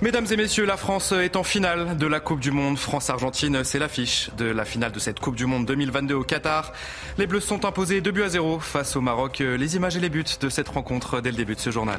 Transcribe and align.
Mesdames 0.00 0.26
et 0.30 0.36
messieurs, 0.36 0.64
la 0.64 0.76
France 0.76 1.10
est 1.10 1.34
en 1.34 1.42
finale 1.42 1.96
de 1.96 2.06
la 2.06 2.20
Coupe 2.20 2.38
du 2.38 2.52
Monde. 2.52 2.78
France-Argentine, 2.78 3.64
c'est 3.64 3.80
l'affiche 3.80 4.30
de 4.38 4.44
la 4.44 4.64
finale 4.64 4.92
de 4.92 5.00
cette 5.00 5.18
Coupe 5.18 5.34
du 5.34 5.44
Monde 5.44 5.66
2022 5.66 6.14
au 6.14 6.22
Qatar. 6.22 6.72
Les 7.18 7.26
Bleus 7.26 7.40
sont 7.40 7.64
imposés 7.64 8.00
2 8.00 8.12
buts 8.12 8.22
à 8.22 8.28
0 8.28 8.60
face 8.60 8.94
au 8.94 9.00
Maroc. 9.00 9.40
Les 9.40 9.74
images 9.74 9.96
et 9.96 10.00
les 10.00 10.08
buts 10.08 10.24
de 10.40 10.48
cette 10.48 10.68
rencontre 10.68 11.20
dès 11.20 11.32
le 11.32 11.36
début 11.36 11.56
de 11.56 11.60
ce 11.60 11.70
journal. 11.70 11.98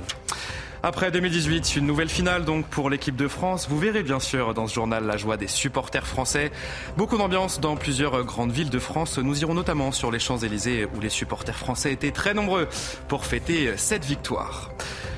Après 0.81 1.11
2018, 1.11 1.75
une 1.75 1.87
nouvelle 1.87 2.07
finale 2.07 2.45
donc 2.45 2.67
pour 2.67 2.89
l'équipe 2.89 3.17
de 3.17 3.27
France. 3.27 3.67
Vous 3.69 3.77
verrez 3.77 4.01
bien 4.01 4.21
sûr 4.21 4.53
dans 4.53 4.67
ce 4.67 4.75
journal 4.75 5.05
la 5.05 5.17
joie 5.17 5.35
des 5.35 5.47
supporters 5.47 6.07
français. 6.07 6.53
Beaucoup 6.95 7.17
d'ambiance 7.17 7.59
dans 7.59 7.75
plusieurs 7.75 8.23
grandes 8.23 8.53
villes 8.53 8.69
de 8.69 8.79
France. 8.79 9.17
Nous 9.17 9.41
irons 9.41 9.55
notamment 9.55 9.91
sur 9.91 10.09
les 10.09 10.19
Champs-Élysées 10.19 10.87
où 10.95 11.01
les 11.01 11.09
supporters 11.09 11.57
français 11.57 11.91
étaient 11.91 12.11
très 12.11 12.33
nombreux 12.33 12.69
pour 13.09 13.25
fêter 13.25 13.73
cette 13.75 14.05
victoire. 14.05 14.71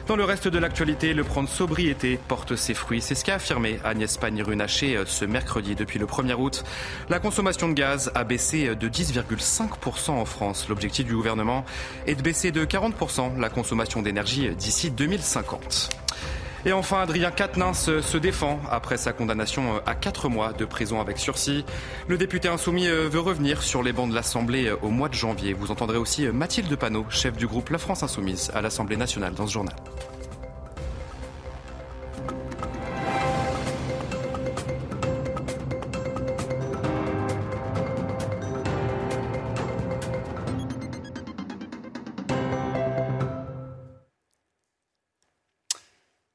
Dans 0.08 0.16
le 0.16 0.23
reste 0.23 0.48
de 0.48 0.58
l'actualité, 0.58 1.14
le 1.14 1.23
prendre 1.23 1.48
sobriété 1.48 2.20
porte 2.28 2.55
ses 2.55 2.73
fruits. 2.73 3.02
C'est 3.02 3.16
ce 3.16 3.23
qu'a 3.23 3.36
affirmé 3.36 3.80
Agnès 3.84 4.18
Pannier-Runacher 4.18 5.04
ce 5.05 5.26
mercredi. 5.26 5.76
Depuis 5.76 5.99
le 5.99 6.05
1er 6.05 6.34
août, 6.34 6.63
la 7.10 7.20
consommation 7.20 7.70
de 7.70 7.74
gaz 7.74 8.12
a 8.16 8.24
baissé 8.24 8.76
de 8.76 8.90
10,5% 8.90 10.12
en 10.12 10.26
France. 10.26 10.68
L'objectif 10.70 11.05
du 11.05 11.16
gouvernement 11.16 11.66
est 12.07 12.16
de 12.16 12.22
baisser 12.22 12.52
de 12.52 12.66
40% 12.66 13.40
la 13.40 13.49
consommation 13.49 14.02
d'énergie 14.02 14.49
d'ici 14.55 14.91
2050. 14.91 15.90
Et 16.65 16.73
enfin, 16.73 17.01
Adrien 17.01 17.31
Quatennens 17.31 18.01
se 18.01 18.17
défend 18.17 18.59
après 18.70 18.98
sa 18.98 19.13
condamnation 19.13 19.81
à 19.85 19.95
4 19.95 20.29
mois 20.29 20.54
de 20.54 20.65
prison 20.65 21.01
avec 21.01 21.17
sursis. 21.17 21.65
Le 22.07 22.17
député 22.17 22.48
insoumis 22.49 22.87
veut 22.87 23.20
revenir 23.20 23.63
sur 23.63 23.81
les 23.81 23.93
bancs 23.93 24.09
de 24.09 24.15
l'Assemblée 24.15 24.71
au 24.82 24.89
mois 24.89 25.09
de 25.09 25.15
janvier. 25.15 25.54
Vous 25.54 25.71
entendrez 25.71 25.98
aussi 25.98 26.27
Mathilde 26.27 26.76
Panot, 26.76 27.05
chef 27.09 27.35
du 27.35 27.48
groupe 27.48 27.70
La 27.70 27.77
France 27.77 28.04
Insoumise 28.04 28.51
à 28.54 28.62
l'Assemblée 28.62 28.98
nationale 28.98 29.34
dans 29.34 29.48
ce 29.48 29.54
journal. 29.54 29.76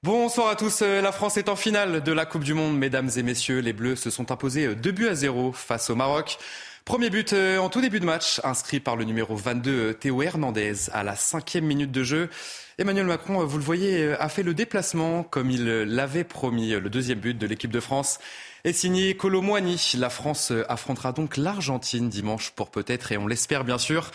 Bonsoir 0.07 0.51
à 0.51 0.55
tous. 0.55 0.83
La 0.83 1.11
France 1.11 1.37
est 1.37 1.49
en 1.49 1.57
finale 1.57 2.01
de 2.01 2.12
la 2.12 2.27
Coupe 2.27 2.45
du 2.45 2.55
Monde. 2.55 2.79
Mesdames 2.79 3.11
et 3.17 3.25
messieurs, 3.25 3.59
les 3.59 3.73
Bleus 3.73 3.97
se 3.97 4.09
sont 4.09 4.31
imposés 4.31 4.73
2 4.73 4.93
buts 4.93 5.09
à 5.09 5.17
0 5.17 5.51
face 5.51 5.91
au 5.91 5.97
Maroc. 5.97 6.39
Premier 6.85 7.11
but 7.11 7.33
en 7.33 7.69
tout 7.71 7.81
début 7.81 7.99
de 7.99 8.05
match, 8.05 8.41
inscrit 8.45 8.79
par 8.79 8.95
le 8.95 9.03
numéro 9.03 9.34
22 9.34 9.95
Théo 9.95 10.23
Hernandez 10.23 10.75
à 10.93 11.03
la 11.03 11.17
cinquième 11.17 11.65
minute 11.65 11.91
de 11.91 12.05
jeu. 12.05 12.31
Emmanuel 12.79 13.07
Macron, 13.07 13.45
vous 13.45 13.59
le 13.59 13.65
voyez, 13.65 14.12
a 14.12 14.29
fait 14.29 14.45
le 14.45 14.55
déplacement 14.55 15.25
comme 15.25 15.51
il 15.51 15.65
l'avait 15.65 16.23
promis. 16.23 16.71
Le 16.71 16.89
deuxième 16.89 17.19
but 17.19 17.37
de 17.37 17.47
l'équipe 17.49 17.73
de 17.73 17.81
France 17.81 18.21
est 18.62 18.75
signé 18.75 19.17
Colomboigny. 19.17 19.95
La 19.99 20.09
France 20.09 20.53
affrontera 20.69 21.11
donc 21.11 21.37
l'Argentine 21.37 22.09
dimanche 22.09 22.53
pour 22.53 22.71
peut-être, 22.71 23.11
et 23.11 23.19
on 23.19 23.27
l'espère 23.27 23.65
bien 23.65 23.78
sûr, 23.78 24.12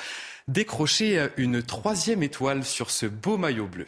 décrocher 0.48 1.28
une 1.36 1.62
troisième 1.62 2.24
étoile 2.24 2.64
sur 2.64 2.92
ce 2.92 3.08
beau 3.08 3.36
maillot 3.36 3.68
bleu. 3.68 3.88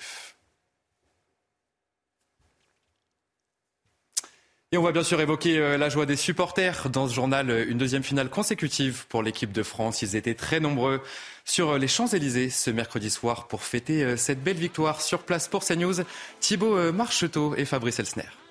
Et 4.74 4.78
on 4.78 4.82
va 4.82 4.92
bien 4.92 5.04
sûr 5.04 5.22
évoquer 5.22 5.78
la 5.78 5.88
joie 5.88 6.08
des 6.08 6.16
supporters 6.16 6.90
dans 6.90 7.08
ce 7.08 7.14
journal. 7.14 7.68
Une 7.70 7.78
deuxième 7.78 8.02
finale 8.02 8.28
consécutive 8.28 9.06
pour 9.08 9.22
l'équipe 9.22 9.52
de 9.52 9.62
France. 9.62 10.02
Ils 10.02 10.16
étaient 10.16 10.34
très 10.34 10.60
nombreux 10.60 11.00
sur 11.46 11.78
les 11.78 11.88
Champs-Élysées 11.88 12.50
ce 12.50 12.72
mercredi 12.72 13.12
soir 13.12 13.48
pour 13.48 13.62
fêter 13.62 14.18
cette 14.18 14.44
belle 14.44 14.58
victoire 14.58 15.00
sur 15.00 15.20
place 15.20 15.48
pour 15.48 15.64
CNews. 15.64 16.02
Thibaut 16.40 16.92
Marcheteau 16.92 17.54
et 17.56 17.66
Fabrice 17.66 18.00
Elsner. 18.00 18.43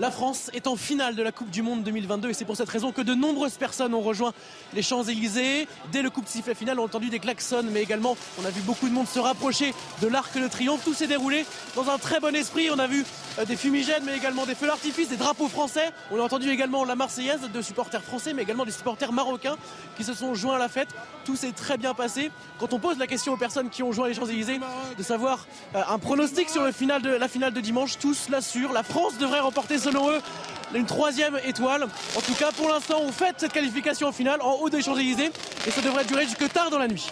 La 0.00 0.10
France 0.10 0.50
est 0.54 0.66
en 0.66 0.76
finale 0.76 1.14
de 1.14 1.22
la 1.22 1.30
Coupe 1.30 1.50
du 1.50 1.60
Monde 1.60 1.82
2022 1.82 2.30
et 2.30 2.32
c'est 2.32 2.46
pour 2.46 2.56
cette 2.56 2.70
raison 2.70 2.90
que 2.90 3.02
de 3.02 3.12
nombreuses 3.12 3.58
personnes 3.58 3.92
ont 3.92 4.00
rejoint 4.00 4.32
les 4.72 4.80
Champs-Élysées. 4.80 5.68
Dès 5.92 6.00
le 6.00 6.08
coup 6.08 6.22
de 6.22 6.26
sifflet 6.26 6.54
final, 6.54 6.78
on 6.78 6.84
a 6.84 6.86
entendu 6.86 7.10
des 7.10 7.18
klaxons, 7.18 7.66
mais 7.70 7.82
également 7.82 8.16
on 8.40 8.46
a 8.46 8.50
vu 8.50 8.62
beaucoup 8.62 8.88
de 8.88 8.94
monde 8.94 9.06
se 9.06 9.18
rapprocher 9.18 9.74
de 10.00 10.08
l'Arc 10.08 10.40
de 10.40 10.48
Triomphe. 10.48 10.82
Tout 10.86 10.94
s'est 10.94 11.06
déroulé 11.06 11.44
dans 11.76 11.90
un 11.90 11.98
très 11.98 12.18
bon 12.18 12.34
esprit. 12.34 12.70
On 12.70 12.78
a 12.78 12.86
vu 12.86 13.04
des 13.46 13.56
fumigènes, 13.56 14.02
mais 14.04 14.16
également 14.16 14.46
des 14.46 14.54
feux 14.54 14.68
d'artifice, 14.68 15.10
des 15.10 15.18
drapeaux 15.18 15.48
français. 15.48 15.90
On 16.10 16.18
a 16.18 16.22
entendu 16.22 16.48
également 16.48 16.86
la 16.86 16.94
Marseillaise 16.94 17.50
de 17.52 17.60
supporters 17.60 18.02
français, 18.02 18.32
mais 18.32 18.40
également 18.40 18.64
des 18.64 18.72
supporters 18.72 19.12
marocains 19.12 19.58
qui 19.98 20.04
se 20.04 20.14
sont 20.14 20.34
joints 20.34 20.56
à 20.56 20.58
la 20.58 20.70
fête. 20.70 20.88
Tout 21.26 21.36
s'est 21.36 21.52
très 21.52 21.76
bien 21.76 21.92
passé. 21.92 22.30
Quand 22.58 22.72
on 22.72 22.78
pose 22.78 22.96
la 22.96 23.06
question 23.06 23.34
aux 23.34 23.38
personnes 23.38 23.68
qui 23.68 23.82
ont 23.82 23.92
joint 23.92 24.08
les 24.08 24.14
Champs-Élysées 24.14 24.60
de 24.96 25.02
savoir 25.02 25.46
un 25.74 25.98
pronostic 25.98 26.48
sur 26.48 26.62
la 26.62 26.72
finale 26.72 27.02
de 27.02 27.60
dimanche, 27.60 27.98
tous 27.98 28.30
l'assurent. 28.30 28.72
La 28.72 28.82
France 28.82 29.18
devrait 29.18 29.40
remporter 29.40 29.76
ce 29.76 29.89
selon 29.90 30.10
eux 30.10 30.20
une 30.74 30.86
troisième 30.86 31.38
étoile. 31.44 31.84
En 32.16 32.20
tout 32.20 32.34
cas, 32.34 32.52
pour 32.52 32.68
l'instant, 32.68 33.00
on 33.02 33.10
fait 33.10 33.34
cette 33.38 33.52
qualification 33.52 34.08
en 34.08 34.12
finale 34.12 34.40
en 34.40 34.54
haut 34.54 34.70
des 34.70 34.82
Champs-Élysées 34.82 35.30
et 35.66 35.70
ça 35.70 35.80
devrait 35.82 36.04
durer 36.04 36.24
jusque 36.24 36.52
tard 36.52 36.70
dans 36.70 36.78
la 36.78 36.86
nuit. 36.86 37.10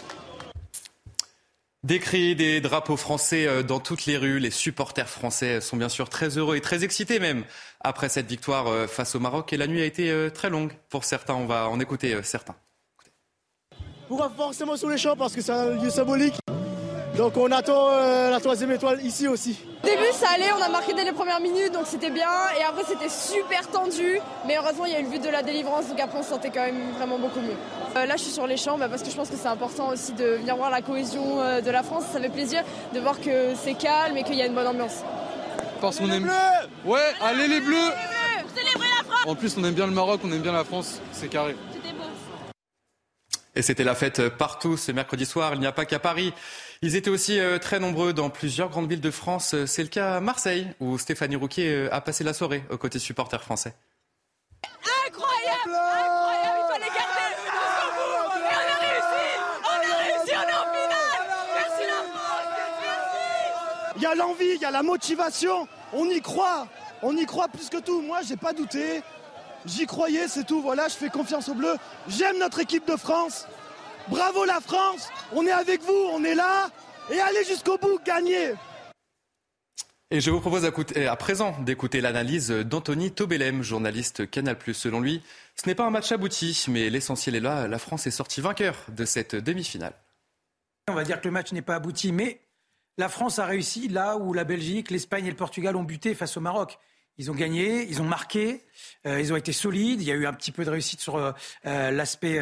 Des 1.84 1.99
cris, 2.00 2.37
des 2.37 2.61
drapeaux 2.61 2.97
français 2.97 3.62
dans 3.65 3.81
toutes 3.81 4.06
les 4.06 4.17
rues. 4.17 4.38
Les 4.38 4.50
supporters 4.50 5.09
français 5.09 5.61
sont 5.61 5.77
bien 5.77 5.88
sûr 5.88 6.09
très 6.09 6.37
heureux 6.38 6.56
et 6.56 6.61
très 6.61 6.84
excités 6.84 7.19
même 7.19 7.44
après 7.81 8.09
cette 8.09 8.27
victoire 8.27 8.88
face 8.88 9.15
au 9.15 9.21
Maroc. 9.21 9.53
Et 9.53 9.56
la 9.56 9.67
nuit 9.67 9.81
a 9.81 9.84
été 9.84 10.28
très 10.34 10.50
longue 10.50 10.72
pour 10.88 11.05
certains. 11.05 11.34
On 11.34 11.47
va 11.47 11.69
en 11.69 11.81
écouter 11.81 12.17
certains. 12.22 12.56
On 14.11 14.17
va 14.17 14.31
forcément 14.34 14.77
sur 14.77 14.88
les 14.88 14.99
champs 14.99 15.17
parce 15.17 15.34
que 15.34 15.41
c'est 15.41 15.53
un 15.53 15.83
lieu 15.83 15.91
symbolique. 15.91 16.34
Donc 17.19 17.37
on 17.37 17.51
attend 17.51 17.89
euh, 17.91 18.31
la 18.31 18.39
troisième 18.39 18.71
étoile 18.71 19.05
ici 19.05 19.27
aussi. 19.27 19.59
Au 19.83 19.87
début 19.87 20.12
ça 20.12 20.29
allait, 20.37 20.53
on 20.56 20.62
a 20.62 20.69
marqué 20.69 20.95
dès 20.95 21.03
les 21.03 21.11
premières 21.11 21.41
minutes 21.41 21.73
donc 21.73 21.83
c'était 21.87 22.11
bien 22.11 22.31
et 22.56 22.62
après 22.62 22.84
c'était 22.87 23.09
super 23.09 23.69
tendu 23.73 24.21
mais 24.47 24.56
heureusement 24.56 24.84
il 24.84 24.93
y 24.93 24.95
a 24.95 25.01
eu 25.01 25.03
le 25.03 25.09
but 25.09 25.25
de 25.25 25.29
la 25.29 25.43
délivrance 25.43 25.89
donc 25.89 25.99
après 25.99 26.17
on 26.21 26.23
se 26.23 26.29
sentait 26.29 26.51
quand 26.51 26.65
même 26.65 26.93
vraiment 26.97 27.19
beaucoup 27.19 27.41
mieux. 27.41 27.56
Euh, 27.97 28.06
là 28.06 28.15
je 28.17 28.23
suis 28.23 28.31
sur 28.31 28.47
les 28.47 28.56
champs 28.56 28.79
bah, 28.79 28.89
parce 28.89 29.03
que 29.03 29.11
je 29.11 29.17
pense 29.17 29.31
que 29.31 29.37
c'est 29.37 29.49
important 29.49 29.89
aussi 29.89 30.12
de 30.12 30.37
venir 30.37 30.55
voir 30.55 30.71
la 30.71 30.81
cohésion 30.81 31.41
euh, 31.41 31.61
de 31.61 31.71
la 31.73 31.83
France, 31.83 32.05
ça 32.12 32.21
fait 32.21 32.29
plaisir 32.29 32.62
de 32.95 33.01
voir 33.01 33.21
que 33.21 33.53
c'est 33.56 33.75
calme 33.75 34.17
et 34.17 34.23
qu'il 34.23 34.37
y 34.37 34.43
a 34.43 34.47
une 34.47 34.55
bonne 34.55 34.69
ambiance. 34.69 35.03
Parce 35.81 35.99
qu'on 35.99 36.09
aime... 36.12 36.23
Bleus 36.23 36.33
ouais, 36.85 37.00
allez 37.21 37.49
les 37.49 37.61
bleus, 37.61 37.75
les 37.75 37.81
bleus 37.81 38.43
Pour 38.43 38.56
célébrer 38.56 38.87
la 38.97 39.05
France 39.05 39.25
En 39.27 39.35
plus 39.35 39.56
on 39.59 39.65
aime 39.65 39.75
bien 39.75 39.87
le 39.87 39.93
Maroc, 39.93 40.21
on 40.23 40.31
aime 40.31 40.43
bien 40.43 40.53
la 40.53 40.62
France, 40.62 41.00
c'est 41.11 41.27
carré. 41.27 41.56
Et 43.56 43.62
c'était 43.62 43.83
la 43.83 43.97
fête 43.97 44.29
partout 44.29 44.77
ce 44.77 44.93
mercredi 44.93 45.27
soir. 45.27 45.55
Il 45.55 45.59
n'y 45.59 45.67
a 45.67 45.73
pas 45.73 45.85
qu'à 45.85 45.99
Paris. 45.99 46.33
Ils 46.81 46.94
étaient 46.94 47.11
aussi 47.11 47.41
très 47.61 47.81
nombreux 47.81 48.12
dans 48.12 48.31
plusieurs 48.31 48.69
grandes 48.69 48.89
villes 48.89 49.00
de 49.00 49.11
France. 49.11 49.55
C'est 49.66 49.83
le 49.83 49.89
cas 49.89 50.16
à 50.16 50.21
Marseille, 50.21 50.69
où 50.81 50.97
Stéphanie 50.97 51.34
Rouquier 51.37 51.89
a 51.91 52.00
passé 52.00 52.22
la 52.22 52.33
soirée 52.33 52.62
aux 52.71 52.78
côtés 52.78 53.00
supporters 53.00 53.43
français. 53.43 53.75
Incroyable 55.08 55.75
Incroyable 55.75 56.61
Il 56.61 56.73
fallait 56.73 56.94
garder 56.94 57.29
jusqu'au 57.35 57.91
bout 57.97 58.31
Et 58.38 58.55
on 58.55 58.70
a 58.70 58.79
réussi 58.79 59.26
On 59.64 59.79
a 59.91 59.97
réussi 59.97 60.32
On 60.37 60.49
est 60.49 60.55
en 60.55 60.67
finale 60.73 61.26
Merci 61.55 61.82
la 61.87 62.00
France 62.12 62.47
Il 63.97 64.02
y 64.02 64.06
a 64.06 64.14
l'envie, 64.14 64.55
il 64.55 64.61
y 64.61 64.64
a 64.64 64.70
la 64.70 64.82
motivation. 64.82 65.67
On 65.93 66.05
y 66.08 66.20
croit. 66.20 66.69
On 67.02 67.17
y 67.17 67.26
croit 67.26 67.49
plus 67.49 67.69
que 67.70 67.79
tout. 67.79 68.02
Moi, 68.02 68.20
j'ai 68.23 68.37
pas 68.37 68.52
douté. 68.52 69.02
J'y 69.67 69.87
croyais, 69.87 70.29
c'est 70.29 70.44
tout. 70.44 70.62
Voilà, 70.62 70.87
je 70.87 70.94
fais 70.94 71.11
confiance 71.11 71.49
aux 71.49 71.55
Bleus. 71.55 71.76
J'aime 72.06 72.38
notre 72.38 72.61
équipe 72.61 72.87
de 72.87 72.97
France. 72.97 73.47
Bravo 74.10 74.44
la 74.44 74.60
France. 74.60 75.08
On 75.32 75.46
est 75.46 75.52
avec 75.52 75.82
vous, 75.82 76.08
on 76.12 76.25
est 76.25 76.34
là. 76.34 76.70
Et 77.10 77.20
allez 77.20 77.44
jusqu'au 77.44 77.78
bout, 77.78 77.99
gagnez. 78.05 78.52
Et 80.10 80.22
je 80.22 80.31
vous 80.31 80.40
propose 80.40 80.64
à 80.64 81.16
présent 81.16 81.55
d'écouter 81.60 82.00
l'analyse 82.00 82.50
d'Anthony 82.50 83.12
Tobelem, 83.12 83.62
journaliste 83.62 84.31
Canal+. 84.31 84.56
Selon 84.72 85.00
lui, 85.00 85.22
ce 85.55 85.69
n'est 85.69 85.75
pas 85.75 85.84
un 85.84 85.90
match 85.90 86.10
abouti, 86.12 86.64
mais 86.69 86.88
l'essentiel 86.88 87.37
est 87.37 87.40
là. 87.40 87.69
La 87.69 87.78
France 87.78 88.06
est 88.06 88.10
sortie 88.10 88.40
vainqueur 88.40 88.75
de 88.88 89.05
cette 89.05 89.37
demi-finale. 89.37 89.93
On 90.88 90.94
va 90.94 91.04
dire 91.04 91.20
que 91.20 91.28
le 91.28 91.32
match 91.32 91.52
n'est 91.52 91.61
pas 91.61 91.75
abouti, 91.75 92.12
mais 92.12 92.40
la 92.96 93.11
France 93.11 93.38
a 93.38 93.44
réussi 93.44 93.88
là 93.88 94.16
où 94.16 94.32
la 94.32 94.44
Belgique, 94.44 94.90
l'Espagne 94.90 95.26
et 95.26 95.31
le 95.31 95.37
Portugal 95.37 95.76
ont 95.76 95.82
buté 95.82 96.14
face 96.14 96.38
au 96.38 96.40
Maroc. 96.40 96.78
Ils 97.19 97.32
ont 97.32 97.35
gagné, 97.35 97.85
ils 97.88 98.00
ont 98.00 98.05
marqué, 98.05 98.62
euh, 99.05 99.20
ils 99.20 99.32
ont 99.32 99.37
été 99.37 99.53
solides. 99.53 100.00
Il 100.00 100.06
y 100.06 100.12
a 100.12 100.15
eu 100.15 100.26
un 100.26 100.32
petit 100.32 100.53
peu 100.53 100.65
de 100.65 100.70
réussite 100.70 101.00
sur 101.00 101.17
euh, 101.17 101.32
euh, 101.67 101.91
l'aspect 101.91 102.41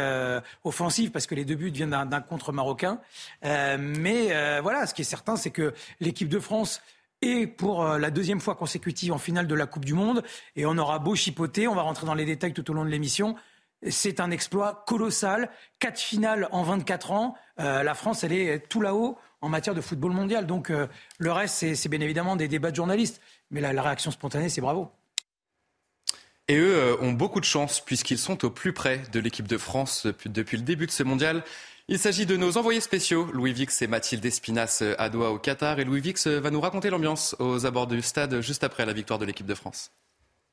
offensif 0.65 1.13
parce 1.13 1.27
que 1.27 1.35
les 1.35 1.47
deux 1.47 1.55
buts 1.55 1.71
viennent 1.71 1.91
d'un 1.91 2.21
contre 2.21 2.53
marocain. 2.53 3.01
mais 3.43 4.61
voilà, 4.61 4.87
ce 4.87 4.95
qui 4.95 5.03
est 5.03 5.07
certain, 5.07 5.37
c'est 5.37 5.51
que 5.51 5.73
l'équipe 6.01 6.29
de 6.29 6.39
France 6.39 6.83
est 7.23 7.47
pour 7.47 7.85
la 7.85 8.11
deuxième 8.11 8.41
fois 8.41 8.55
consécutive 8.55 9.13
en 9.13 9.19
finale 9.19 9.47
de 9.47 9.55
la 9.55 9.67
Coupe 9.67 9.85
du 9.85 9.95
Monde. 9.95 10.23
Et 10.55 10.67
on 10.67 10.77
aura 10.77 10.99
beau 10.99 11.15
chipoter, 11.15 11.67
on 11.67 11.75
va 11.75 11.83
rentrer 11.83 12.07
dans 12.07 12.15
les 12.15 12.27
détails 12.27 12.53
tout 12.53 12.71
au 12.71 12.75
long 12.75 12.85
de 12.85 12.91
l'émission. 12.91 13.37
C'est 13.89 14.21
un 14.21 14.31
exploit 14.31 14.85
colossal. 14.87 15.51
Quatre 15.79 15.99
finales 15.99 16.49
en 16.53 16.63
24 16.63 17.13
ans. 17.13 17.35
la 17.57 17.95
France, 17.95 18.25
elle 18.25 18.33
est 18.33 18.69
tout 18.69 18.83
là-haut 18.83 19.19
en 19.47 19.49
matière 19.49 19.75
de 19.75 19.81
football 19.81 20.13
mondial. 20.13 20.47
Donc 20.47 20.71
le 20.71 21.33
reste, 21.33 21.75
c'est 21.75 21.89
bien 21.89 22.01
évidemment 22.01 22.37
des 22.37 22.49
débats 22.49 22.71
de 22.71 22.77
journalistes. 22.77 23.21
Mais 23.51 23.61
la 23.61 23.83
réaction 23.83 24.11
spontanée, 24.11 24.49
c'est 24.49 24.61
bravo. 24.61 24.91
Et 26.49 26.57
eux 26.57 26.77
euh, 26.77 26.97
ont 27.01 27.13
beaucoup 27.13 27.41
de 27.41 27.45
chance 27.45 27.81
puisqu'ils 27.81 28.19
sont 28.19 28.45
au 28.45 28.51
plus 28.51 28.73
près 28.73 29.03
de 29.13 29.19
l'équipe 29.19 29.49
de 29.49 29.59
France 29.59 30.07
depuis 30.27 30.57
le 30.57 30.63
début 30.63 30.87
de 30.87 30.93
ce 30.93 31.03
mondial. 31.03 31.43
Il 31.89 31.99
s'agit 31.99 32.27
de 32.27 32.37
nos 32.37 32.57
envoyés 32.57 32.81
spéciaux, 32.81 33.29
Louis 33.33 33.53
Vix 33.53 33.83
et 33.83 33.87
Mathilde 33.87 34.25
Espinas 34.25 34.81
euh, 34.83 34.95
à 34.99 35.09
Doha 35.09 35.31
au 35.31 35.39
Qatar. 35.39 35.81
Et 35.81 35.85
Louis 35.85 36.01
Vix 36.01 36.27
euh, 36.27 36.39
va 36.39 36.51
nous 36.51 36.61
raconter 36.61 36.91
l'ambiance 36.91 37.35
aux 37.41 37.67
abords 37.67 37.89
du 37.89 38.01
stade 38.01 38.41
juste 38.41 38.63
après 38.63 38.87
la 38.87 38.93
victoire 38.93 39.19
de 39.19 39.25
l'équipe 39.25 39.47
de 39.47 39.55
France. 39.55 39.91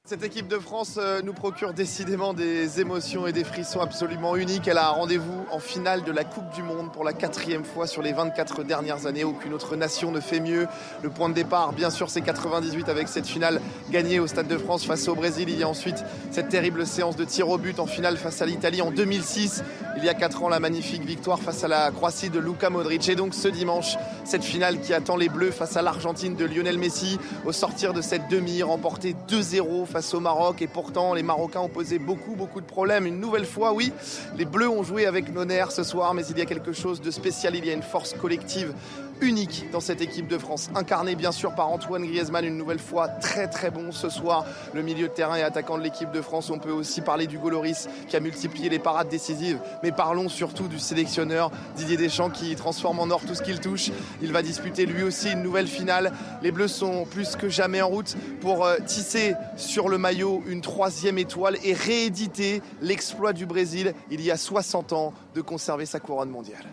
Cette 0.06 0.26
équipe 0.26 0.50
de 0.50 0.60
France 0.60 0.98
euh, 0.98 1.22
nous 1.22 1.32
procure 1.32 1.74
décidément 1.74 2.34
des 2.34 2.82
émotions 2.82 3.26
et 3.26 3.32
des 3.32 3.46
frissons 3.46 3.80
absolument 3.80 4.36
uniques. 4.36 4.68
Elle 4.68 4.78
a 4.78 4.90
rendez-vous 4.90 5.46
en 5.50 5.60
finale 5.60 6.04
de 6.04 6.12
la 6.12 6.26
Coupe 6.26 6.54
du 6.54 6.62
Monde 6.62 6.92
pour 6.92 7.06
la 7.06 7.14
quatrième 7.14 7.64
fois 7.64 7.88
sur 7.88 8.02
les 8.02 8.12
24 8.12 8.64
dernières 8.64 9.06
années. 9.06 9.24
Aucune 9.24 9.54
autre 9.54 9.78
nation 9.78 10.12
ne 10.12 10.20
fait 10.20 10.42
mieux. 10.42 10.68
Le 11.04 11.10
point 11.10 11.30
de 11.30 11.34
départ, 11.34 11.72
bien 11.72 11.90
sûr, 11.90 12.10
c'est 12.10 12.20
98 12.20 12.90
avec 12.90 13.08
cette 13.08 13.26
finale 13.26 13.62
gagnée 13.92 14.20
au 14.20 14.28
Stade 14.28 14.50
de 14.50 14.58
France 14.58 14.86
face 14.86 15.08
au 15.08 15.16
Brésil. 15.16 15.48
Il 15.48 15.58
y 15.58 15.64
a 15.64 15.70
ensuite 15.70 16.04
cette 16.32 16.50
terrible 16.50 16.86
séance 16.86 17.16
de 17.16 17.24
tir 17.24 17.48
au 17.48 17.58
but 17.58 17.80
en 17.80 17.86
finale 17.86 18.18
face 18.18 18.42
à 18.42 18.46
l'Italie 18.46 18.82
en 18.82 18.92
2006. 18.92 19.64
Il 19.96 20.04
y 20.04 20.10
a 20.10 20.14
4 20.16 20.44
ans, 20.44 20.50
la 20.50 20.60
magnifique 20.60 21.06
victoire 21.06 21.40
face 21.40 21.64
à 21.64 21.68
la 21.68 21.92
Croatie 21.92 22.30
de 22.30 22.40
Luka 22.40 22.70
Modric. 22.70 23.08
Et 23.10 23.16
donc 23.16 23.34
ce 23.36 23.48
dimanche, 23.48 23.96
cette 24.26 24.44
finale 24.44 24.80
qui 24.82 24.94
attend 24.94 25.16
les 25.16 25.30
Bleus 25.30 25.52
face 25.52 25.78
à 25.78 25.82
l'Argentine 25.82 26.36
de 26.36 26.46
Lionel 26.46 26.80
Messi 26.80 27.20
au 27.46 27.52
sortir 27.52 27.94
de 27.94 28.02
cette 28.02 28.28
demi 28.28 28.64
remportée 28.64 29.16
2-0 29.30 29.86
face 29.86 30.14
au 30.14 30.20
Maroc. 30.20 30.62
Et 30.62 30.68
pourtant, 30.68 31.14
les 31.14 31.24
Marocains 31.24 31.60
ont 31.60 31.70
posé 31.70 32.00
beaucoup, 32.00 32.36
beaucoup 32.36 32.60
de 32.60 32.66
problèmes. 32.66 33.06
Une 33.06 33.20
nouvelle 33.20 33.46
fois, 33.46 33.74
oui, 33.74 33.94
les 34.36 34.46
Bleus 34.46 34.68
ont 34.70 34.84
joué 34.84 35.06
avec 35.06 35.34
nerfs 35.34 35.72
ce 35.72 35.84
soir, 35.84 36.14
mais 36.14 36.26
il 36.26 36.38
y 36.38 36.42
a 36.42 36.46
quelque 36.46 36.74
chose 36.74 37.00
de 37.00 37.12
spécial. 37.12 37.56
Il 37.56 37.66
y 37.66 37.70
a 37.70 37.74
une 37.74 37.84
force 37.84 38.14
collective 38.14 38.74
unique 39.22 39.66
dans 39.72 39.80
cette 39.80 40.02
équipe 40.02 40.28
de 40.28 40.38
France. 40.38 40.70
Incarné 40.76 41.16
bien 41.16 41.32
sûr 41.32 41.54
par 41.54 41.70
Antoine 41.70 42.06
Griezmann, 42.06 42.46
une 42.46 42.58
nouvelle 42.58 42.80
fois 42.80 43.08
très 43.08 43.48
très 43.48 43.72
bon 43.72 43.92
ce 43.92 44.10
soir. 44.10 44.46
Le 44.74 44.82
milieu 44.82 45.08
de 45.08 45.14
terrain 45.14 45.36
et 45.36 45.44
attaquant 45.44 45.78
de 45.78 45.84
l'équipe 45.84 46.12
de 46.12 46.22
France. 46.22 46.50
On 46.50 46.60
peut 46.60 46.72
aussi 46.72 47.02
parler 47.02 47.28
du 47.28 47.38
Goloris 47.38 47.88
qui 48.08 48.16
a 48.16 48.20
multiplié 48.20 48.70
les 48.70 48.80
parades 48.80 49.10
décisives. 49.10 49.60
Mais 49.84 49.92
parlons 49.92 50.30
surtout 50.30 50.68
du 50.68 50.80
sélectionneur 50.80 51.52
Didier 51.76 51.98
Deschamps 51.98 52.30
qui 52.30 52.56
transforme 52.56 53.00
en 53.00 53.10
or 53.10 53.22
tout 53.26 53.36
ce 53.36 53.42
qu'il 53.42 53.60
touche. 53.60 53.92
Il 54.22 54.32
va 54.32 54.42
disputer 54.42 54.86
lui 54.86 55.04
aussi 55.04 55.32
une 55.32 55.44
nouvelle 55.44 55.68
finale. 55.68 56.14
Les 56.42 56.52
Bleus 56.52 56.68
sont 56.68 57.06
plus 57.06 57.36
que 57.36 57.50
jamais 57.50 57.82
en 57.82 57.88
route 57.88 58.16
pour 58.42 58.66
euh, 58.66 58.78
tisser 58.86 59.36
sur 59.58 59.90
le 59.90 59.98
maillot 59.98 60.44
une 60.48 60.62
troisième 60.62 61.18
étoile 61.18 61.58
et 61.64 61.74
rééditer 61.74 62.62
l'exploit 62.82 63.34
du 63.34 63.46
Brésil 63.46 63.94
il 64.12 64.22
y 64.22 64.32
a 64.32 64.38
60 64.38 64.94
ans 64.94 65.14
de 65.36 65.42
conserver 65.42 65.86
sa 65.86 66.00
couronne 66.00 66.30
mondiale. 66.30 66.66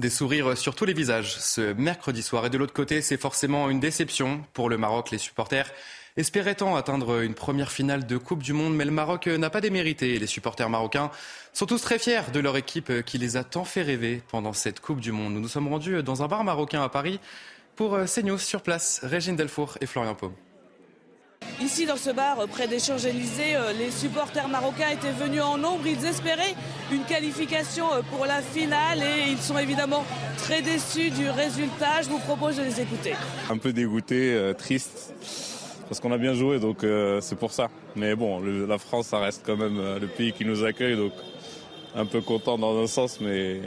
Des 0.00 0.08
sourires 0.08 0.56
sur 0.56 0.74
tous 0.74 0.86
les 0.86 0.94
visages 0.94 1.36
ce 1.36 1.74
mercredi 1.74 2.22
soir. 2.22 2.46
Et 2.46 2.50
de 2.50 2.56
l'autre 2.56 2.72
côté, 2.72 3.02
c'est 3.02 3.20
forcément 3.20 3.68
une 3.68 3.80
déception 3.80 4.42
pour 4.54 4.70
le 4.70 4.78
Maroc. 4.78 5.10
Les 5.10 5.18
supporters 5.18 5.70
espéraient 6.16 6.54
tant 6.54 6.74
atteindre 6.74 7.20
une 7.20 7.34
première 7.34 7.70
finale 7.70 8.06
de 8.06 8.16
Coupe 8.16 8.42
du 8.42 8.54
Monde, 8.54 8.74
mais 8.74 8.86
le 8.86 8.92
Maroc 8.92 9.26
n'a 9.26 9.50
pas 9.50 9.60
démérité. 9.60 10.18
Les 10.18 10.26
supporters 10.26 10.70
marocains 10.70 11.10
sont 11.52 11.66
tous 11.66 11.82
très 11.82 11.98
fiers 11.98 12.30
de 12.32 12.40
leur 12.40 12.56
équipe 12.56 13.04
qui 13.04 13.18
les 13.18 13.36
a 13.36 13.44
tant 13.44 13.66
fait 13.66 13.82
rêver 13.82 14.22
pendant 14.30 14.54
cette 14.54 14.80
Coupe 14.80 15.00
du 15.00 15.12
Monde. 15.12 15.34
Nous 15.34 15.40
nous 15.40 15.48
sommes 15.48 15.68
rendus 15.68 16.02
dans 16.02 16.22
un 16.22 16.28
bar 16.28 16.44
marocain 16.44 16.82
à 16.82 16.88
Paris 16.88 17.20
pour 17.76 17.98
CNews 18.06 18.38
sur 18.38 18.62
place. 18.62 19.00
Régine 19.02 19.36
Delfour 19.36 19.76
et 19.82 19.86
Florian 19.86 20.14
Paume. 20.14 20.32
Ici, 21.60 21.84
dans 21.84 21.96
ce 21.96 22.08
bar, 22.08 22.38
près 22.48 22.66
des 22.66 22.78
Champs-Élysées, 22.78 23.54
euh, 23.54 23.74
les 23.74 23.90
supporters 23.90 24.48
marocains 24.48 24.88
étaient 24.94 25.12
venus 25.12 25.42
en 25.42 25.58
nombre. 25.58 25.86
Ils 25.86 26.06
espéraient 26.06 26.54
une 26.90 27.02
qualification 27.02 27.84
euh, 27.92 28.00
pour 28.10 28.24
la 28.24 28.40
finale 28.40 29.02
et 29.02 29.30
ils 29.30 29.38
sont 29.38 29.58
évidemment 29.58 30.06
très 30.38 30.62
déçus 30.62 31.10
du 31.10 31.28
résultat. 31.28 32.00
Je 32.02 32.08
vous 32.08 32.18
propose 32.18 32.56
de 32.56 32.62
les 32.62 32.80
écouter. 32.80 33.12
Un 33.50 33.58
peu 33.58 33.74
dégoûté, 33.74 34.32
euh, 34.32 34.54
triste, 34.54 35.12
parce 35.86 36.00
qu'on 36.00 36.12
a 36.12 36.18
bien 36.18 36.32
joué, 36.32 36.60
donc 36.60 36.78
c'est 37.20 37.38
pour 37.38 37.52
ça. 37.52 37.68
Mais 37.94 38.14
bon, 38.14 38.40
la 38.40 38.78
France, 38.78 39.08
ça 39.08 39.18
reste 39.18 39.42
quand 39.44 39.56
même 39.56 39.98
le 40.00 40.06
pays 40.06 40.32
qui 40.32 40.46
nous 40.46 40.64
accueille, 40.64 40.96
donc 40.96 41.12
un 41.94 42.06
peu 42.06 42.22
content 42.22 42.56
dans 42.56 42.82
un 42.82 42.86
sens, 42.86 43.20
mais 43.20 43.60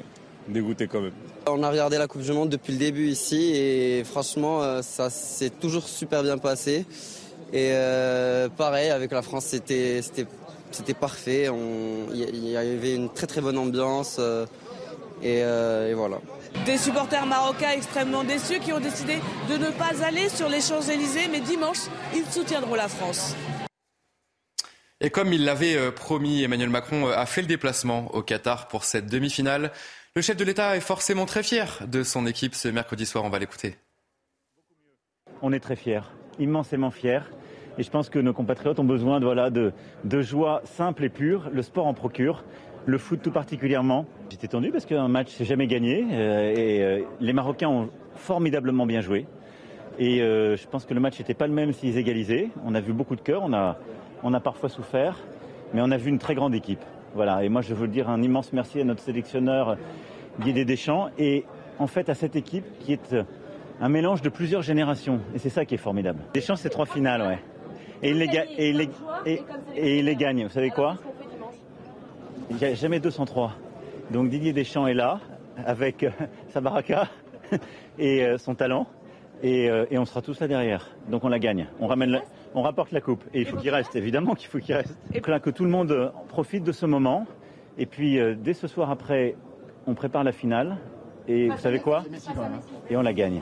dégoûté 0.48 0.88
quand 0.88 1.02
même. 1.02 1.12
On 1.48 1.62
a 1.62 1.70
regardé 1.70 1.98
la 1.98 2.08
Coupe 2.08 2.22
du 2.22 2.32
Monde 2.32 2.50
depuis 2.50 2.74
le 2.74 2.80
début 2.80 3.08
ici 3.08 3.52
et 3.54 4.04
franchement, 4.04 4.82
ça 4.82 5.10
s'est 5.10 5.50
toujours 5.50 5.88
super 5.88 6.24
bien 6.24 6.38
passé. 6.38 6.86
Et 7.54 7.70
euh, 7.72 8.50
pareil, 8.50 8.90
avec 8.90 9.12
la 9.12 9.22
France, 9.22 9.46
c'était 9.46 10.02
parfait. 11.00 11.50
Il 12.12 12.50
y, 12.50 12.58
avait 12.58 12.96
une 12.96 13.14
très 13.14 13.28
très 13.28 13.42
bonne 13.42 13.60
ambiance. 13.60 14.18
Euh, 14.18 14.48
euh, 15.24 15.92
et, 15.92 15.94
voilà. 15.94 16.18
Des 16.66 16.80
supporters 16.80 17.28
marocains 17.28 17.70
extrêmement 17.70 18.24
déçus 18.24 18.60
qui 18.60 18.74
ont 18.74 18.80
décidé 18.80 19.20
de 19.50 19.58
ne 19.58 19.70
pas 19.70 20.04
aller 20.04 20.30
sur 20.30 20.50
les 20.50 20.62
Champs-Élysées, 20.62 21.28
mais 21.32 21.42
dimanche, 21.42 21.78
ils 22.16 22.26
soutiendront 22.26 22.74
la 22.74 22.88
France. 22.88 23.36
Et 25.00 25.12
comme 25.12 25.32
il 25.32 25.46
l'avait 25.46 25.92
promis, 25.92 26.42
Emmanuel 26.42 26.70
Macron 26.70 27.08
a 27.08 27.26
fait 27.28 27.42
le 27.42 27.48
déplacement 27.48 28.10
au 28.16 28.24
Qatar 28.24 28.68
pour 28.68 28.84
cette 28.84 29.06
demi-finale. 29.06 29.72
Le 30.16 30.24
chef 30.24 30.38
de 30.38 30.44
l'État 30.44 30.76
est 30.76 30.82
forcément 30.82 31.28
très 31.28 31.44
fier 31.44 31.84
de 31.86 32.02
son 32.02 32.26
équipe 32.26 32.56
ce 32.56 32.68
mercredi 32.68 33.06
soir. 33.06 33.24
On 33.24 33.30
va 33.30 33.38
l'écouter. 33.38 33.76
On 35.44 35.54
est 35.54 35.60
très 35.60 35.76
fiers, 35.76 36.02
immensément 36.40 36.90
fiers. 36.90 37.22
Et 37.78 37.84
je 37.84 37.90
pense 37.90 38.10
que 38.10 38.20
nos 38.20 38.34
compatriotes 38.34 38.80
ont 38.80 38.84
besoin 38.84 39.20
de, 39.20 39.26
voilà, 39.26 39.50
de, 39.50 39.72
de 40.04 40.22
joie 40.22 40.62
simple 40.66 41.06
et 41.06 41.10
pure. 41.10 41.50
Le 41.52 41.62
sport 41.62 41.88
en 41.88 41.94
procure, 41.94 42.44
le 42.86 42.98
foot 42.98 43.22
tout 43.22 43.32
particulièrement. 43.32 44.06
J'étais 44.30 44.48
tendu 44.48 44.72
parce 44.72 44.86
qu'un 44.86 45.08
match 45.08 45.30
s'est 45.30 45.46
jamais 45.46 45.68
gagné 45.68 46.06
euh, 46.12 46.54
et 46.56 46.84
euh, 46.84 47.00
les 47.20 47.34
Marocains 47.34 47.70
ont 47.70 47.90
formidablement 48.16 48.86
bien 48.86 49.02
joué. 49.02 49.26
Et 50.00 50.22
euh, 50.22 50.56
je 50.56 50.68
pense 50.68 50.86
que 50.86 50.94
le 50.94 51.00
match 51.00 51.20
n'était 51.20 51.34
pas 51.34 51.48
le 51.48 51.54
même 51.54 51.72
s'ils 51.72 51.98
égalisaient. 51.98 52.50
On 52.66 52.76
a 52.76 52.82
vu 52.82 52.94
beaucoup 52.94 53.16
de 53.16 53.22
cœur, 53.22 53.42
on 53.44 53.54
a, 53.54 53.78
on 54.24 54.34
a 54.34 54.40
parfois 54.40 54.70
souffert, 54.70 55.20
mais 55.74 55.82
on 55.84 55.92
a 55.92 55.98
vu 55.98 56.10
une 56.10 56.20
très 56.20 56.36
grande 56.36 56.54
équipe. 56.54 56.84
Voilà. 57.16 57.44
Et 57.44 57.50
moi, 57.50 57.62
je 57.62 57.74
veux 57.74 57.88
dire 57.88 58.10
un 58.10 58.22
immense 58.22 58.54
merci 58.54 58.82
à 58.82 58.84
notre 58.84 59.02
sélectionneur 59.02 59.78
Guy 60.42 60.54
Deschamps 60.66 61.10
et 61.18 61.46
en 61.80 61.88
fait 61.88 62.10
à 62.10 62.16
cette 62.16 62.36
équipe 62.36 62.66
qui 62.80 62.94
est 62.94 63.16
un 63.82 63.90
mélange 63.90 64.22
de 64.22 64.30
plusieurs 64.30 64.62
générations. 64.62 65.20
Et 65.36 65.40
c'est 65.40 65.50
ça 65.50 65.66
qui 65.66 65.76
est 65.76 65.80
formidable. 65.80 66.20
Deschamps, 66.34 66.56
c'est 66.56 66.70
trois 66.70 66.86
finales, 66.86 67.22
ouais. 67.22 67.40
Et 68.04 68.10
il, 68.10 68.18
les, 68.18 68.26
et, 68.58 68.70
il 68.70 68.90
et, 69.76 70.00
il 70.00 70.06
les 70.06 70.16
gagne. 70.18 70.44
Vous 70.44 70.50
savez 70.52 70.72
quoi 70.72 70.98
Il 72.50 72.58
n'y 72.58 72.66
a 72.66 72.74
jamais 72.74 73.00
203. 73.00 73.54
Donc 74.12 74.30
Didier 74.30 74.52
Deschamps 74.52 74.88
est 74.88 74.94
là 74.94 75.22
avec 75.66 76.04
euh, 76.04 76.10
sa 76.50 76.60
baraka 76.60 77.08
et 77.98 78.26
euh, 78.26 78.38
son 78.38 78.56
talent. 78.56 78.88
Euh, 79.46 79.86
et, 79.90 79.98
on 79.98 80.04
sera 80.04 80.22
tous 80.22 80.38
là 80.42 80.50
derrière. 80.50 80.90
Donc 81.10 81.24
on 81.24 81.30
la 81.30 81.40
gagne. 81.40 81.68
On, 81.80 81.88
ramène 81.88 82.20
on 82.54 82.62
rapporte 82.62 82.92
la 82.92 83.00
coupe. 83.00 83.24
Et 83.34 83.42
il 83.42 83.46
faut 83.46 83.56
qu'il 83.56 83.70
reste, 83.70 83.96
évidemment 83.96 84.36
qu'il 84.36 84.50
faut 84.50 84.60
qu'il 84.60 84.76
reste. 84.76 84.98
Et 85.14 85.22
là, 85.22 85.40
que 85.40 85.50
tout 85.50 85.64
le 85.64 85.70
monde 85.72 86.12
profite 86.28 86.66
de 86.66 86.74
ce 86.74 86.86
moment. 86.86 87.26
Et 87.78 87.86
puis 87.86 88.20
dès 88.38 88.54
ce 88.54 88.68
soir 88.68 88.92
après, 88.92 89.36
on 89.88 89.94
prépare 89.94 90.26
la 90.26 90.34
finale. 90.34 90.78
Et 91.28 91.48
vous 91.48 91.58
savez 91.58 91.80
quoi 91.80 92.04
Et 92.90 92.98
on 92.98 93.02
la 93.02 93.14
gagne. 93.14 93.42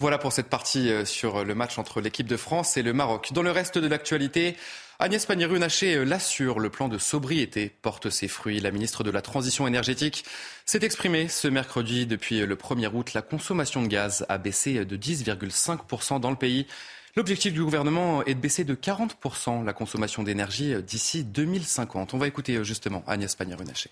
Voilà 0.00 0.16
pour 0.16 0.32
cette 0.32 0.48
partie 0.48 0.90
euh, 0.90 1.04
sur 1.04 1.44
le 1.44 1.54
match 1.54 1.78
entre 1.78 2.00
l'équipe 2.00 2.26
de 2.26 2.38
France 2.38 2.78
et 2.78 2.82
le 2.82 2.94
Maroc. 2.94 3.34
Dans 3.34 3.42
le 3.42 3.50
reste 3.50 3.76
de 3.76 3.86
l'actualité, 3.86 4.56
Agnès 4.98 5.26
Pannier-Runacher 5.26 5.96
euh, 5.96 6.04
l'assure, 6.04 6.58
le 6.58 6.70
plan 6.70 6.88
de 6.88 6.96
sobriété 6.96 7.70
porte 7.82 8.08
ses 8.08 8.26
fruits. 8.26 8.60
La 8.60 8.70
ministre 8.70 9.04
de 9.04 9.10
la 9.10 9.20
Transition 9.20 9.66
énergétique 9.66 10.24
s'est 10.64 10.82
exprimée 10.82 11.28
ce 11.28 11.48
mercredi. 11.48 12.06
Depuis 12.06 12.40
le 12.40 12.56
1er 12.56 12.88
août, 12.94 13.12
la 13.12 13.20
consommation 13.20 13.82
de 13.82 13.88
gaz 13.88 14.24
a 14.30 14.38
baissé 14.38 14.86
de 14.86 14.96
10,5% 14.96 16.18
dans 16.18 16.30
le 16.30 16.36
pays. 16.36 16.66
L'objectif 17.14 17.52
du 17.52 17.62
gouvernement 17.62 18.24
est 18.24 18.34
de 18.34 18.40
baisser 18.40 18.64
de 18.64 18.74
40% 18.74 19.66
la 19.66 19.74
consommation 19.74 20.22
d'énergie 20.22 20.82
d'ici 20.82 21.24
2050. 21.24 22.14
On 22.14 22.18
va 22.18 22.26
écouter 22.26 22.56
euh, 22.56 22.64
justement 22.64 23.04
Agnès 23.06 23.34
Pannier-Runacher. 23.34 23.90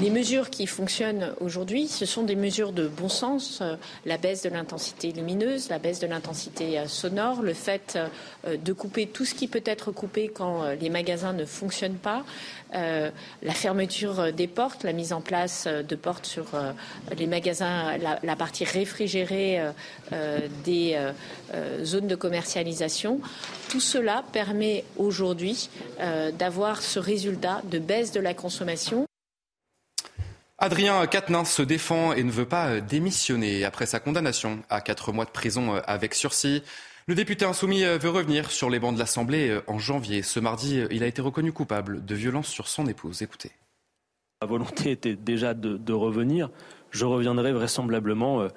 Les 0.00 0.10
mesures 0.10 0.48
qui 0.48 0.68
fonctionnent 0.68 1.32
aujourd'hui, 1.40 1.88
ce 1.88 2.06
sont 2.06 2.22
des 2.22 2.36
mesures 2.36 2.70
de 2.70 2.86
bon 2.86 3.08
sens. 3.08 3.58
Euh, 3.60 3.74
la 4.06 4.16
baisse 4.16 4.42
de 4.42 4.48
l'intensité 4.48 5.10
lumineuse, 5.10 5.70
la 5.70 5.80
baisse 5.80 5.98
de 5.98 6.06
l'intensité 6.06 6.78
euh, 6.78 6.86
sonore, 6.86 7.42
le 7.42 7.52
fait 7.52 7.98
euh, 8.46 8.56
de 8.56 8.72
couper 8.72 9.08
tout 9.08 9.24
ce 9.24 9.34
qui 9.34 9.48
peut 9.48 9.62
être 9.64 9.90
coupé 9.90 10.28
quand 10.28 10.62
les 10.80 10.88
magasins 10.88 11.32
ne 11.32 11.44
fonctionnent 11.44 11.94
pas, 11.94 12.24
la 12.72 13.54
fermeture 13.54 14.32
des 14.32 14.46
portes, 14.46 14.84
la 14.84 14.92
mise 14.92 15.12
en 15.12 15.20
place 15.20 15.66
de 15.66 15.96
portes 15.96 16.26
sur 16.26 16.46
les 17.16 17.26
magasins, 17.26 17.96
la, 17.98 18.36
partie 18.36 18.64
réfrigérée 18.64 19.60
des 20.64 20.98
zones 21.82 22.06
de 22.06 22.14
commercialisation. 22.14 23.20
Tout 23.68 23.80
cela 23.80 24.24
permet 24.32 24.84
aujourd'hui 24.96 25.70
d'avoir 26.38 26.82
ce 26.82 26.98
résultat 26.98 27.62
de 27.70 27.78
baisse 27.78 28.12
de 28.12 28.20
la 28.20 28.34
consommation 28.34 29.07
Adrien 30.60 31.06
Quatennens 31.06 31.52
se 31.52 31.62
défend 31.62 32.12
et 32.14 32.24
ne 32.24 32.32
veut 32.32 32.44
pas 32.44 32.66
euh, 32.66 32.80
démissionner 32.80 33.64
après 33.64 33.86
sa 33.86 34.00
condamnation 34.00 34.58
à 34.68 34.80
quatre 34.80 35.12
mois 35.12 35.24
de 35.24 35.30
prison 35.30 35.76
euh, 35.76 35.80
avec 35.86 36.14
sursis. 36.14 36.64
Le 37.06 37.14
député 37.14 37.44
insoumis 37.44 37.84
euh, 37.84 37.96
veut 37.96 38.10
revenir 38.10 38.50
sur 38.50 38.68
les 38.68 38.80
bancs 38.80 38.92
de 38.92 38.98
l'Assemblée 38.98 39.56
en 39.68 39.78
janvier. 39.78 40.22
Ce 40.22 40.40
mardi, 40.40 40.82
il 40.90 41.04
a 41.04 41.06
été 41.06 41.22
reconnu 41.22 41.52
coupable 41.52 42.04
de 42.04 42.14
violence 42.16 42.48
sur 42.48 42.66
son 42.66 42.88
épouse. 42.88 43.22
Écoutez. 43.22 43.52
Ma 44.42 44.48
volonté 44.48 44.90
était 44.90 45.14
déjà 45.14 45.54
de, 45.54 45.92
revenir. 45.92 46.50
Je 46.90 47.04
reviendrai 47.04 47.52
vraisemblablement 47.52 48.48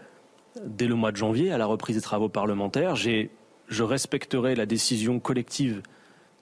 dès 0.63 0.88
le 0.88 0.96
mois 0.96 1.12
de 1.12 1.17
janvier 1.17 1.51
à 1.51 1.60
la 1.60 1.67
reprise 1.67 1.96
des 1.96 2.01
travaux 2.01 2.29
parlementaires. 2.29 2.96
Je 2.96 3.84
respecterai 3.84 4.53
la 4.53 4.67
décision 4.67 5.20
collective 5.20 5.81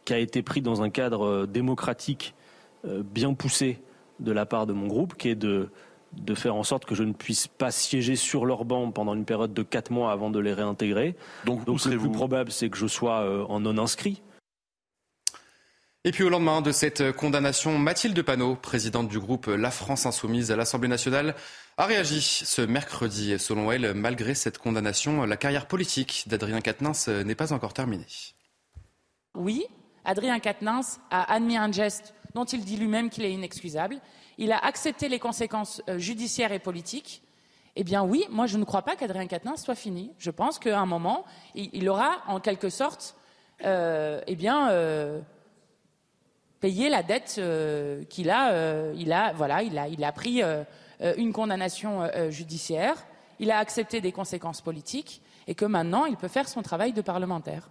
qui 0.04 0.14
a 0.14 0.20
été 0.20 0.42
prise 0.42 0.64
dans 0.64 0.82
un 0.82 0.90
cadre 0.90 1.46
démocratique 1.46 2.34
bien 2.84 3.34
poussé 3.34 3.80
de 4.20 4.32
la 4.32 4.46
part 4.46 4.66
de 4.66 4.74
mon 4.74 4.88
groupe, 4.88 5.16
qui 5.16 5.30
est 5.30 5.36
de, 5.36 5.70
de 6.14 6.36
faire 6.36 6.56
en 6.56 6.64
sorte 6.64 6.86
que 6.86 6.96
je 6.96 7.04
ne 7.04 7.14
puisse 7.14 7.48
pas 7.48 7.72
siéger 7.72 8.16
sur 8.16 8.46
leur 8.46 8.66
banc 8.66 8.92
pendant 8.92 9.14
une 9.14 9.26
période 9.26 9.54
de 9.54 9.64
quatre 9.64 9.92
mois 9.92 10.12
avant 10.12 10.30
de 10.30 10.40
les 10.40 10.54
réintégrer. 10.54 11.16
Donc, 11.46 11.66
Donc 11.66 11.84
le 11.86 11.98
plus 11.98 12.12
probable, 12.12 12.52
c'est 12.52 12.70
que 12.70 12.78
je 12.78 12.88
sois 12.88 13.22
euh, 13.22 13.46
en 13.46 13.60
non 13.60 13.78
inscrit. 13.78 14.22
Et 16.06 16.12
puis 16.12 16.24
au 16.24 16.30
lendemain 16.30 16.62
de 16.62 16.72
cette 16.72 17.12
condamnation, 17.12 17.78
Mathilde 17.78 18.22
Panot, 18.22 18.56
présidente 18.56 19.10
du 19.10 19.20
groupe 19.20 19.48
La 19.48 19.70
France 19.70 20.06
Insoumise 20.06 20.50
à 20.50 20.56
l'Assemblée 20.56 20.88
nationale, 20.88 21.36
a 21.78 21.86
réagi 21.86 22.22
ce 22.22 22.62
mercredi. 22.62 23.38
Selon 23.38 23.70
elle, 23.70 23.94
malgré 23.94 24.34
cette 24.34 24.60
condamnation, 24.60 25.26
la 25.26 25.36
carrière 25.36 25.68
politique 25.68 26.24
d'Adrien 26.28 26.62
Quatennens 26.62 27.10
n'est 27.10 27.36
pas 27.36 27.52
encore 27.52 27.74
terminée. 27.74 28.08
Oui, 29.36 29.66
Adrien 30.06 30.40
Quatennens 30.40 31.00
a 31.12 31.32
admis 31.34 31.58
un 31.58 31.72
geste 31.72 32.14
dont 32.34 32.46
il 32.46 32.64
dit 32.64 32.78
lui-même 32.78 33.10
qu'il 33.10 33.26
est 33.26 33.34
inexcusable. 33.34 33.98
Il 34.38 34.52
a 34.52 34.58
accepté 34.58 35.10
les 35.10 35.20
conséquences 35.20 35.82
euh, 35.90 35.98
judiciaires 35.98 36.52
et 36.52 36.60
politiques. 36.60 37.24
Eh 37.76 37.84
bien 37.84 38.04
oui, 38.04 38.26
moi 38.30 38.46
je 38.46 38.58
ne 38.58 38.64
crois 38.64 38.82
pas 38.82 38.96
qu'Adrien 38.96 39.28
Quatennens 39.28 39.64
soit 39.64 39.76
fini. 39.76 40.12
Je 40.18 40.32
pense 40.32 40.60
qu'à 40.60 40.80
un 40.80 40.86
moment, 40.86 41.26
il, 41.56 41.88
aura 41.88 42.18
en 42.28 42.40
quelque 42.40 42.70
sorte 42.70 43.16
euh, 43.64 44.22
eh 44.28 44.38
euh, 44.50 45.20
payé 46.60 46.90
la 46.90 47.04
dette 47.04 47.42
qu'il 48.10 48.30
a, 48.30 48.92
il 48.94 49.14
a. 49.14 49.34
Voilà, 49.34 49.64
il 49.64 49.78
a, 49.78 49.88
il 49.88 50.04
a 50.04 50.12
pris 50.12 50.42
une 51.18 51.32
condamnation 51.32 52.10
judiciaire, 52.30 53.06
il 53.40 53.50
a 53.50 53.60
accepté 53.60 54.02
des 54.02 54.12
conséquences 54.12 54.62
politiques 54.62 55.22
et 55.48 55.56
que 55.56 55.66
maintenant 55.66 56.06
il 56.06 56.18
peut 56.18 56.28
faire 56.28 56.50
son 56.50 56.62
travail 56.62 56.92
de 56.92 57.02
parlementaire. 57.02 57.70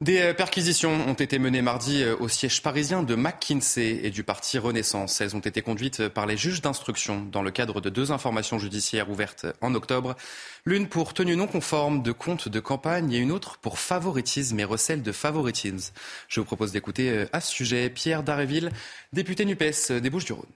Des 0.00 0.20
euh, 0.20 0.32
perquisitions 0.32 0.92
ont 1.08 1.14
été 1.14 1.40
menées 1.40 1.60
mardi 1.60 2.04
euh, 2.04 2.14
au 2.20 2.28
siège 2.28 2.62
parisien 2.62 3.02
de 3.02 3.16
McKinsey 3.16 3.98
et 4.04 4.10
du 4.10 4.22
parti 4.22 4.56
Renaissance. 4.56 5.20
Elles 5.20 5.34
ont 5.34 5.40
été 5.40 5.60
conduites 5.60 6.06
par 6.06 6.24
les 6.24 6.36
juges 6.36 6.62
d'instruction 6.62 7.26
dans 7.32 7.42
le 7.42 7.50
cadre 7.50 7.80
de 7.80 7.90
deux 7.90 8.12
informations 8.12 8.60
judiciaires 8.60 9.10
ouvertes 9.10 9.46
en 9.60 9.74
octobre. 9.74 10.14
L'une 10.64 10.86
pour 10.86 11.14
tenue 11.14 11.34
non 11.34 11.48
conforme 11.48 12.04
de 12.04 12.12
compte 12.12 12.48
de 12.48 12.60
campagne 12.60 13.12
et 13.12 13.18
une 13.18 13.32
autre 13.32 13.58
pour 13.58 13.80
favoritisme 13.80 14.60
et 14.60 14.64
recel 14.64 15.02
de 15.02 15.10
favoritisme. 15.10 15.92
Je 16.28 16.38
vous 16.38 16.46
propose 16.46 16.70
d'écouter 16.70 17.10
euh, 17.10 17.26
à 17.32 17.40
ce 17.40 17.50
sujet 17.50 17.90
Pierre 17.90 18.22
Daréville, 18.22 18.70
député 19.12 19.44
NUPES 19.44 19.90
des 20.00 20.10
Bouches-du-Rhône. 20.10 20.46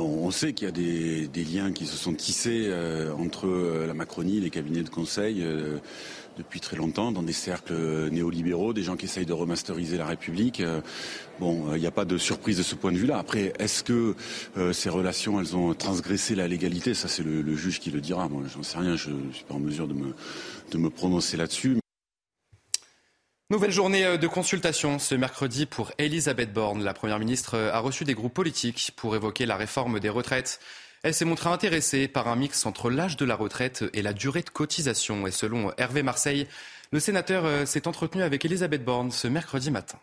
On 0.00 0.30
sait 0.30 0.52
qu'il 0.52 0.66
y 0.66 0.68
a 0.68 1.26
des, 1.28 1.44
liens 1.44 1.72
qui 1.72 1.86
se 1.86 1.96
sont 1.96 2.14
tissés 2.14 2.72
entre 3.18 3.48
la 3.84 3.94
Macronie, 3.94 4.40
les 4.40 4.50
cabinets 4.50 4.82
de 4.82 4.90
conseil 4.90 5.44
depuis 6.38 6.60
très 6.60 6.76
longtemps 6.76 7.10
dans 7.12 7.22
des 7.22 7.32
cercles 7.32 8.08
néolibéraux, 8.10 8.72
des 8.72 8.84
gens 8.84 8.96
qui 8.96 9.06
essayent 9.06 9.26
de 9.26 9.32
remasteriser 9.32 9.98
la 9.98 10.06
République. 10.06 10.60
Euh, 10.60 10.80
bon, 11.40 11.74
il 11.74 11.80
n'y 11.80 11.86
a 11.86 11.90
pas 11.90 12.04
de 12.04 12.16
surprise 12.16 12.56
de 12.56 12.62
ce 12.62 12.76
point 12.76 12.92
de 12.92 12.96
vue-là. 12.96 13.18
Après, 13.18 13.52
est-ce 13.58 13.82
que 13.82 14.14
euh, 14.56 14.72
ces 14.72 14.88
relations, 14.88 15.40
elles 15.40 15.56
ont 15.56 15.74
transgressé 15.74 16.36
la 16.36 16.46
légalité? 16.46 16.94
Ça, 16.94 17.08
c'est 17.08 17.24
le, 17.24 17.56
juge 17.56 17.80
qui 17.80 17.90
le 17.90 18.00
dira. 18.00 18.28
Moi, 18.28 18.42
j'en 18.54 18.62
sais 18.62 18.78
rien. 18.78 18.96
Je 18.96 19.10
ne 19.10 19.32
suis 19.32 19.44
pas 19.44 19.54
en 19.54 19.60
mesure 19.60 19.88
de 19.88 19.94
me, 19.94 20.14
de 20.70 20.78
me 20.78 20.90
prononcer 20.90 21.36
là-dessus. 21.36 21.78
Nouvelle 23.50 23.72
journée 23.72 24.04
euh, 24.04 24.18
de 24.18 24.26
consultation 24.26 24.98
ce 24.98 25.14
mercredi 25.14 25.64
pour 25.64 25.90
Elisabeth 25.96 26.52
Borne. 26.52 26.84
La 26.84 26.92
Première 26.92 27.18
ministre 27.18 27.56
a 27.58 27.78
reçu 27.78 28.04
des 28.04 28.12
groupes 28.12 28.34
politiques 28.34 28.92
pour 28.94 29.16
évoquer 29.16 29.46
la 29.46 29.56
réforme 29.56 30.00
des 30.00 30.10
retraites. 30.10 30.60
Elle 31.02 31.14
s'est 31.14 31.24
montrée 31.24 31.48
intéressée 31.48 32.08
par 32.08 32.28
un 32.28 32.36
mix 32.36 32.66
entre 32.66 32.90
l'âge 32.90 33.16
de 33.16 33.24
la 33.24 33.34
retraite 33.34 33.86
et 33.94 34.02
la 34.02 34.12
durée 34.12 34.42
de 34.42 34.50
cotisation. 34.50 35.26
Et 35.26 35.30
selon 35.30 35.72
Hervé 35.78 36.02
Marseille, 36.02 36.46
le 36.92 37.00
sénateur 37.00 37.46
euh, 37.46 37.64
s'est 37.64 37.88
entretenu 37.88 38.22
avec 38.22 38.44
Elisabeth 38.44 38.84
Borne 38.84 39.10
ce 39.10 39.28
mercredi 39.28 39.70
matin. 39.70 39.98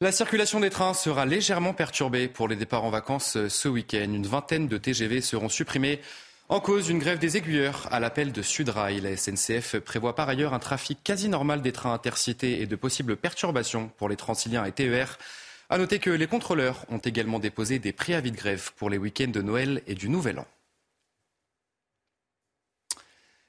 La 0.00 0.12
circulation 0.12 0.60
des 0.60 0.70
trains 0.70 0.94
sera 0.94 1.26
légèrement 1.26 1.74
perturbée 1.74 2.28
pour 2.28 2.46
les 2.46 2.54
départs 2.54 2.84
en 2.84 2.90
vacances 2.90 3.36
euh, 3.36 3.48
ce 3.48 3.66
week-end. 3.66 4.12
Une 4.12 4.28
vingtaine 4.28 4.68
de 4.68 4.78
TGV 4.78 5.20
seront 5.20 5.48
supprimés 5.48 6.00
en 6.48 6.60
cause 6.60 6.86
d'une 6.86 6.98
grève 6.98 7.18
des 7.18 7.36
aiguilleurs 7.36 7.88
à 7.90 8.00
l'appel 8.00 8.32
de 8.32 8.40
Sudrail. 8.40 9.00
La 9.00 9.16
SNCF 9.16 9.78
prévoit 9.80 10.14
par 10.14 10.28
ailleurs 10.28 10.54
un 10.54 10.58
trafic 10.58 10.98
quasi 11.04 11.28
normal 11.28 11.60
des 11.60 11.72
trains 11.72 11.92
intercités 11.92 12.62
et 12.62 12.66
de 12.66 12.76
possibles 12.76 13.16
perturbations 13.16 13.88
pour 13.98 14.08
les 14.08 14.16
Transiliens 14.16 14.64
et 14.64 14.72
TER. 14.72 15.18
À 15.68 15.76
noter 15.76 15.98
que 15.98 16.08
les 16.08 16.26
contrôleurs 16.26 16.86
ont 16.88 16.98
également 16.98 17.38
déposé 17.38 17.78
des 17.78 17.92
préavis 17.92 18.32
de 18.32 18.36
grève 18.36 18.72
pour 18.76 18.88
les 18.88 18.96
week-ends 18.96 19.30
de 19.30 19.42
Noël 19.42 19.82
et 19.86 19.94
du 19.94 20.08
Nouvel 20.08 20.38
An. 20.38 20.46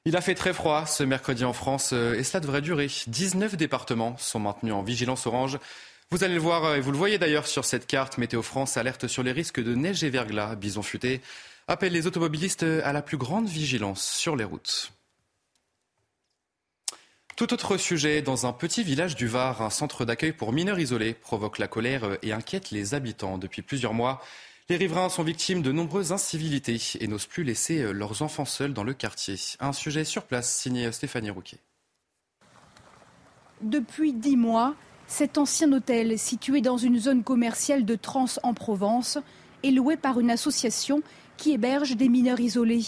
Il 0.03 0.17
a 0.17 0.21
fait 0.21 0.35
très 0.35 0.53
froid 0.53 0.85
ce 0.85 1.03
mercredi 1.03 1.45
en 1.45 1.53
France 1.53 1.91
euh, 1.93 2.15
et 2.15 2.23
cela 2.23 2.41
devrait 2.41 2.61
durer. 2.61 2.89
19 3.07 3.55
départements 3.55 4.17
sont 4.17 4.39
maintenus 4.39 4.73
en 4.73 4.81
vigilance 4.81 5.27
orange. 5.27 5.59
Vous 6.09 6.23
allez 6.23 6.33
le 6.33 6.39
voir 6.39 6.65
euh, 6.65 6.75
et 6.75 6.81
vous 6.81 6.91
le 6.91 6.97
voyez 6.97 7.17
d'ailleurs 7.17 7.47
sur 7.47 7.63
cette 7.63 7.85
carte. 7.85 8.17
Météo 8.17 8.41
France 8.41 8.75
alerte 8.75 9.07
sur 9.07 9.23
les 9.23 9.31
risques 9.31 9.61
de 9.61 9.75
neige 9.75 10.03
et 10.03 10.09
verglas, 10.09 10.55
bison 10.55 10.81
futé 10.81 11.21
appelle 11.69 11.93
les 11.93 12.07
automobilistes 12.07 12.63
à 12.63 12.91
la 12.91 13.03
plus 13.03 13.17
grande 13.17 13.47
vigilance 13.47 14.03
sur 14.03 14.35
les 14.35 14.43
routes. 14.43 14.91
Tout 17.35 17.53
autre 17.53 17.77
sujet, 17.77 18.21
dans 18.21 18.47
un 18.47 18.51
petit 18.51 18.83
village 18.83 19.15
du 19.15 19.27
Var, 19.27 19.61
un 19.61 19.69
centre 19.69 20.03
d'accueil 20.03 20.33
pour 20.33 20.51
mineurs 20.51 20.79
isolés 20.79 21.13
provoque 21.13 21.59
la 21.59 21.67
colère 21.67 22.17
et 22.23 22.33
inquiète 22.33 22.71
les 22.71 22.95
habitants. 22.95 23.37
Depuis 23.37 23.61
plusieurs 23.61 23.93
mois, 23.93 24.21
les 24.67 24.77
riverains 24.77 25.09
sont 25.09 25.23
victimes 25.23 25.61
de 25.61 25.71
nombreuses 25.71 26.11
incivilités 26.11 26.81
et 26.99 27.07
n'osent 27.07 27.27
plus 27.27 27.43
laisser 27.43 27.93
leurs 27.93 28.23
enfants 28.23 28.45
seuls 28.45 28.73
dans 28.73 28.83
le 28.83 28.93
quartier. 28.93 29.35
Un 29.59 29.71
sujet 29.71 30.03
sur 30.03 30.23
place 30.23 30.51
signé 30.51 30.91
Stéphanie 30.91 31.29
Rouquet. 31.29 31.59
Depuis 33.61 34.11
dix 34.11 34.37
mois, 34.37 34.75
cet 35.07 35.37
ancien 35.37 35.71
hôtel, 35.71 36.17
situé 36.17 36.61
dans 36.61 36.77
une 36.77 36.99
zone 36.99 37.23
commerciale 37.23 37.85
de 37.85 37.95
Trans 37.95 38.25
en 38.43 38.53
Provence, 38.53 39.19
est 39.63 39.71
loué 39.71 39.97
par 39.97 40.19
une 40.19 40.31
association 40.31 41.01
qui 41.39 41.53
héberge 41.53 41.95
des 41.95 42.09
mineurs 42.09 42.41
isolés. 42.41 42.85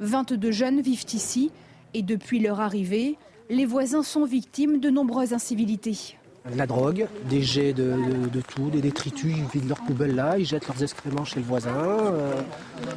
22 0.00 0.52
jeunes 0.52 0.80
vivent 0.80 1.04
ici 1.12 1.50
et 1.94 2.02
depuis 2.02 2.38
leur 2.38 2.60
arrivée, 2.60 3.18
les 3.50 3.66
voisins 3.66 4.04
sont 4.04 4.24
victimes 4.24 4.78
de 4.78 4.88
nombreuses 4.88 5.32
incivilités. 5.32 6.16
La 6.54 6.66
drogue, 6.66 7.08
des 7.28 7.42
jets 7.42 7.72
de, 7.72 8.40
tout, 8.54 8.70
des 8.70 8.80
détritus, 8.80 9.34
ils 9.36 9.44
vident 9.52 9.68
leur 9.68 9.82
poubelle 9.82 10.14
là, 10.14 10.38
ils 10.38 10.46
jettent 10.46 10.68
leurs 10.68 10.82
excréments 10.82 11.24
chez 11.24 11.40
le 11.40 11.46
voisin. 11.46 11.74
Euh, 11.74 12.40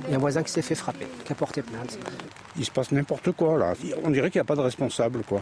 il 0.06 0.12
y 0.12 0.14
a 0.14 0.18
un 0.18 0.20
voisin 0.20 0.44
qui 0.44 0.52
s'est 0.52 0.62
fait 0.62 0.76
frapper, 0.76 1.08
qui 1.26 1.32
a 1.34 1.36
porté 1.36 1.64
plainte. 1.64 1.98
Il 2.58 2.64
se 2.64 2.72
passe 2.72 2.92
n'importe 2.92 3.32
quoi 3.32 3.58
là. 3.58 3.74
On 4.04 4.12
dirait 4.12 4.30
qu'il 4.30 4.40
n'y 4.40 4.44
a 4.44 4.46
pas 4.46 4.56
de 4.56 4.62
responsable 4.62 5.24
quoi. 5.24 5.42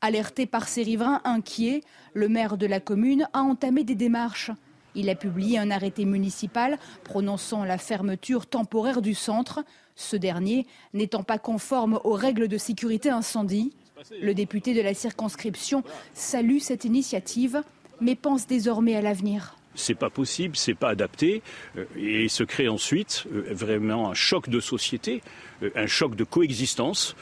Alerté 0.00 0.46
par 0.46 0.68
ses 0.68 0.82
riverains 0.82 1.22
inquiets, 1.24 1.82
le 2.12 2.28
maire 2.28 2.58
de 2.58 2.66
la 2.66 2.80
commune 2.80 3.28
a 3.32 3.40
entamé 3.40 3.84
des 3.84 3.94
démarches. 3.94 4.50
Il 4.94 5.10
a 5.10 5.14
publié 5.14 5.58
un 5.58 5.70
arrêté 5.70 6.04
municipal 6.04 6.78
prononçant 7.02 7.64
la 7.64 7.78
fermeture 7.78 8.46
temporaire 8.46 9.02
du 9.02 9.14
centre, 9.14 9.64
ce 9.96 10.16
dernier 10.16 10.66
n'étant 10.92 11.22
pas 11.22 11.38
conforme 11.38 12.00
aux 12.04 12.12
règles 12.12 12.48
de 12.48 12.58
sécurité 12.58 13.10
incendie. 13.10 13.72
Le 14.20 14.34
député 14.34 14.74
de 14.74 14.80
la 14.80 14.94
circonscription 14.94 15.82
salue 16.14 16.58
cette 16.58 16.84
initiative, 16.84 17.62
mais 18.00 18.14
pense 18.16 18.46
désormais 18.46 18.96
à 18.96 19.00
l'avenir. 19.00 19.56
c'est 19.76 19.96
pas 19.96 20.10
possible, 20.10 20.54
c'est 20.54 20.74
pas 20.74 20.90
adapté, 20.90 21.42
euh, 21.76 21.84
et 21.96 22.28
se 22.28 22.44
crée 22.44 22.68
ensuite 22.68 23.24
euh, 23.32 23.46
vraiment 23.50 24.08
un 24.08 24.14
choc 24.14 24.48
de 24.48 24.60
société, 24.60 25.20
euh, 25.64 25.70
un 25.74 25.88
choc 25.88 26.14
de 26.14 26.24
coexistence 26.24 27.16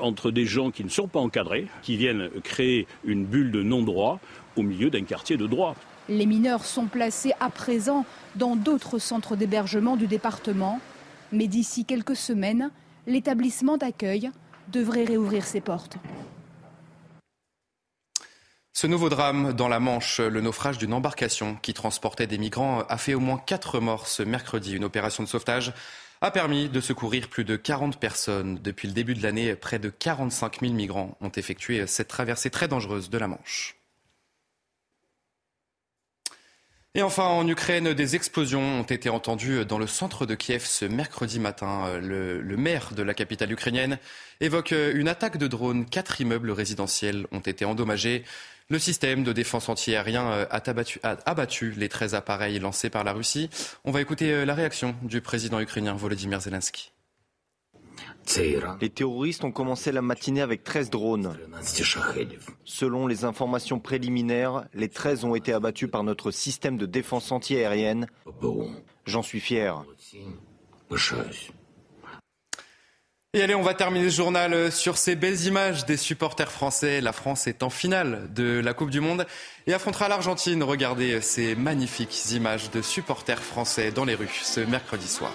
entre 0.00 0.32
des 0.32 0.44
gens 0.44 0.72
qui 0.72 0.82
ne 0.82 0.88
sont 0.88 1.06
pas 1.06 1.20
encadrés, 1.20 1.66
qui 1.82 1.96
viennent 1.96 2.30
créer 2.42 2.88
une 3.04 3.24
bulle 3.24 3.52
de 3.52 3.62
non-droit 3.62 4.18
au 4.56 4.62
milieu 4.62 4.90
d'un 4.90 5.04
quartier 5.04 5.36
de 5.36 5.46
droit. 5.46 5.76
Les 6.08 6.24
mineurs 6.24 6.64
sont 6.64 6.86
placés 6.86 7.32
à 7.38 7.50
présent 7.50 8.06
dans 8.34 8.56
d'autres 8.56 8.98
centres 8.98 9.36
d'hébergement 9.36 9.96
du 9.96 10.06
département, 10.06 10.80
mais 11.32 11.48
d'ici 11.48 11.84
quelques 11.84 12.16
semaines, 12.16 12.70
l'établissement 13.06 13.76
d'accueil 13.76 14.30
devrait 14.68 15.04
réouvrir 15.04 15.44
ses 15.44 15.60
portes. 15.60 15.98
Ce 18.72 18.86
nouveau 18.86 19.08
drame 19.08 19.52
dans 19.52 19.68
la 19.68 19.80
Manche, 19.80 20.20
le 20.20 20.40
naufrage 20.40 20.78
d'une 20.78 20.94
embarcation 20.94 21.56
qui 21.56 21.74
transportait 21.74 22.26
des 22.26 22.38
migrants, 22.38 22.84
a 22.88 22.96
fait 22.96 23.14
au 23.14 23.20
moins 23.20 23.38
quatre 23.38 23.80
morts 23.80 24.06
ce 24.06 24.22
mercredi. 24.22 24.76
Une 24.76 24.84
opération 24.84 25.22
de 25.22 25.28
sauvetage 25.28 25.74
a 26.20 26.30
permis 26.30 26.68
de 26.68 26.80
secourir 26.80 27.28
plus 27.28 27.44
de 27.44 27.56
40 27.56 27.98
personnes. 27.98 28.58
Depuis 28.62 28.88
le 28.88 28.94
début 28.94 29.14
de 29.14 29.22
l'année, 29.22 29.54
près 29.56 29.78
de 29.78 29.90
45 29.90 30.60
000 30.60 30.72
migrants 30.72 31.18
ont 31.20 31.30
effectué 31.30 31.86
cette 31.86 32.08
traversée 32.08 32.50
très 32.50 32.68
dangereuse 32.68 33.10
de 33.10 33.18
la 33.18 33.26
Manche. 33.26 33.77
Enfin, 37.02 37.24
en 37.24 37.46
Ukraine, 37.46 37.94
des 37.94 38.16
explosions 38.16 38.80
ont 38.80 38.82
été 38.82 39.08
entendues 39.08 39.64
dans 39.64 39.78
le 39.78 39.86
centre 39.86 40.26
de 40.26 40.34
Kiev 40.34 40.64
ce 40.64 40.84
mercredi 40.84 41.38
matin. 41.38 41.98
Le, 42.00 42.56
maire 42.56 42.92
de 42.92 43.02
la 43.02 43.14
capitale 43.14 43.52
ukrainienne 43.52 43.98
évoque 44.40 44.72
une 44.72 45.06
attaque 45.06 45.36
de 45.36 45.46
drone. 45.46 45.86
Quatre 45.86 46.20
immeubles 46.20 46.50
résidentiels 46.50 47.26
ont 47.30 47.40
été 47.40 47.64
endommagés. 47.64 48.24
Le 48.68 48.78
système 48.78 49.22
de 49.22 49.32
défense 49.32 49.68
antiaérien 49.68 50.28
a 50.50 50.62
abattu, 50.68 50.98
a 51.04 51.16
abattu 51.24 51.70
les 51.76 51.88
13 51.88 52.14
appareils 52.14 52.58
lancés 52.58 52.90
par 52.90 53.04
la 53.04 53.12
Russie. 53.12 53.48
On 53.84 53.92
va 53.92 54.00
écouter 54.00 54.44
la 54.44 54.54
réaction 54.54 54.96
du 55.02 55.20
président 55.20 55.60
ukrainien 55.60 55.94
Volodymyr 55.94 56.40
Zelensky. 56.40 56.90
Les 58.80 58.90
terroristes 58.90 59.44
ont 59.44 59.52
commencé 59.52 59.92
la 59.92 60.02
matinée 60.02 60.40
avec 60.40 60.64
13 60.64 60.90
drones. 60.90 61.36
Selon 62.64 63.06
les 63.06 63.24
informations 63.24 63.80
préliminaires, 63.80 64.64
les 64.74 64.88
13 64.88 65.24
ont 65.24 65.34
été 65.34 65.52
abattus 65.52 65.90
par 65.90 66.04
notre 66.04 66.30
système 66.30 66.76
de 66.76 66.86
défense 66.86 67.32
antiaérienne. 67.32 68.06
J'en 69.06 69.22
suis 69.22 69.40
fier. 69.40 69.84
Et 73.34 73.42
allez, 73.42 73.54
on 73.54 73.62
va 73.62 73.74
terminer 73.74 74.08
ce 74.08 74.16
journal 74.16 74.72
sur 74.72 74.96
ces 74.96 75.14
belles 75.14 75.44
images 75.44 75.84
des 75.84 75.98
supporters 75.98 76.50
français. 76.50 77.02
La 77.02 77.12
France 77.12 77.46
est 77.46 77.62
en 77.62 77.68
finale 77.68 78.32
de 78.34 78.58
la 78.58 78.72
Coupe 78.72 78.90
du 78.90 79.00
Monde 79.00 79.26
et 79.66 79.74
affrontera 79.74 80.08
l'Argentine. 80.08 80.62
Regardez 80.62 81.20
ces 81.20 81.54
magnifiques 81.54 82.32
images 82.32 82.70
de 82.70 82.80
supporters 82.80 83.42
français 83.42 83.92
dans 83.92 84.06
les 84.06 84.14
rues 84.14 84.40
ce 84.42 84.60
mercredi 84.60 85.06
soir. 85.06 85.34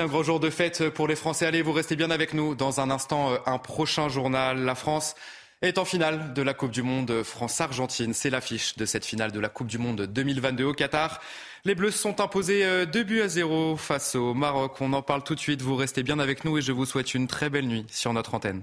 Un 0.00 0.06
grand 0.06 0.22
jour 0.22 0.38
de 0.38 0.50
fête 0.50 0.90
pour 0.90 1.08
les 1.08 1.16
Français. 1.16 1.46
Allez, 1.46 1.62
vous 1.62 1.72
restez 1.72 1.96
bien 1.96 2.10
avec 2.10 2.34
nous. 2.34 2.54
Dans 2.54 2.80
un 2.80 2.90
instant, 2.90 3.32
euh, 3.32 3.36
un 3.46 3.58
prochain 3.58 4.08
journal. 4.08 4.64
La 4.64 4.74
France 4.74 5.14
est 5.62 5.78
en 5.78 5.84
finale 5.84 6.34
de 6.34 6.42
la 6.42 6.54
Coupe 6.54 6.70
du 6.70 6.82
Monde 6.82 7.22
France-Argentine. 7.22 8.14
C'est 8.14 8.30
l'affiche 8.30 8.76
de 8.76 8.84
cette 8.84 9.04
finale 9.04 9.32
de 9.32 9.40
la 9.40 9.48
Coupe 9.48 9.66
du 9.66 9.78
Monde 9.78 10.02
2022 10.02 10.64
au 10.64 10.72
Qatar. 10.74 11.20
Les 11.64 11.74
Bleus 11.74 11.90
sont 11.90 12.20
imposés 12.20 12.60
2 12.60 13.00
euh, 13.00 13.04
buts 13.04 13.22
à 13.22 13.28
0 13.28 13.76
face 13.76 14.14
au 14.14 14.34
Maroc. 14.34 14.80
On 14.80 14.92
en 14.92 15.02
parle 15.02 15.24
tout 15.24 15.34
de 15.34 15.40
suite. 15.40 15.62
Vous 15.62 15.76
restez 15.76 16.02
bien 16.02 16.18
avec 16.18 16.44
nous 16.44 16.58
et 16.58 16.62
je 16.62 16.72
vous 16.72 16.86
souhaite 16.86 17.14
une 17.14 17.26
très 17.26 17.50
belle 17.50 17.66
nuit 17.66 17.86
sur 17.88 18.12
notre 18.12 18.34
antenne. 18.34 18.62